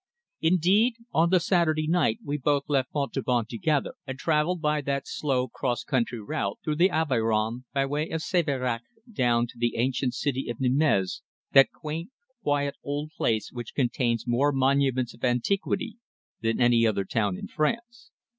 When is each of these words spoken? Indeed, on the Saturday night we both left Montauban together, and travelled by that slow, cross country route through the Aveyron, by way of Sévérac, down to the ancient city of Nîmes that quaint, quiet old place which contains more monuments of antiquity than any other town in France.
Indeed, 0.41 0.95
on 1.13 1.29
the 1.29 1.39
Saturday 1.39 1.87
night 1.87 2.17
we 2.25 2.35
both 2.35 2.63
left 2.67 2.89
Montauban 2.91 3.45
together, 3.47 3.93
and 4.07 4.17
travelled 4.17 4.59
by 4.59 4.81
that 4.81 5.03
slow, 5.05 5.47
cross 5.47 5.83
country 5.83 6.19
route 6.19 6.57
through 6.65 6.77
the 6.77 6.89
Aveyron, 6.89 7.65
by 7.71 7.85
way 7.85 8.09
of 8.09 8.21
Sévérac, 8.21 8.79
down 9.13 9.45
to 9.45 9.59
the 9.59 9.75
ancient 9.75 10.15
city 10.15 10.49
of 10.49 10.57
Nîmes 10.57 11.21
that 11.53 11.69
quaint, 11.71 12.09
quiet 12.41 12.73
old 12.83 13.11
place 13.15 13.51
which 13.51 13.75
contains 13.75 14.25
more 14.25 14.51
monuments 14.51 15.13
of 15.13 15.23
antiquity 15.23 15.97
than 16.41 16.59
any 16.59 16.87
other 16.87 17.05
town 17.05 17.37
in 17.37 17.47
France. 17.47 18.09